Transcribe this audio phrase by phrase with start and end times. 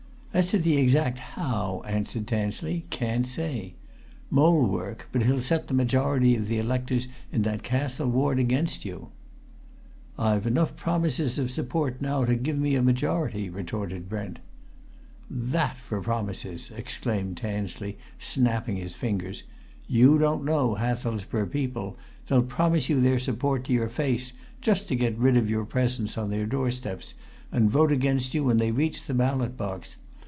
[0.33, 3.73] "As to the exact how," answered Tansley, "can't say!
[4.29, 8.85] Mole work but he'll set the majority of the electors in that Castle Ward against
[8.85, 9.09] you."
[10.17, 14.39] "I've enough promises of support now to give me a majority," retorted Brent.
[15.29, 19.43] "That for promises!" exclaimed Tansley, snapping his fingers.
[19.85, 21.97] "You don't know Hathelsborough people!
[22.27, 24.31] They'll promise you their support to your face
[24.61, 27.15] just to get rid of your presence on their door steps
[27.51, 29.97] and vote against you when they reach the ballot box.